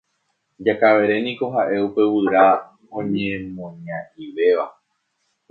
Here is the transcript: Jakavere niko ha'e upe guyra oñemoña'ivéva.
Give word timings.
Jakavere 0.65 1.15
niko 1.23 1.45
ha'e 1.55 1.77
upe 1.87 2.03
guyra 2.11 2.43
oñemoña'ivéva. 2.97 4.65